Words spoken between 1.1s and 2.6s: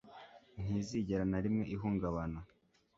na rimwe ihungabana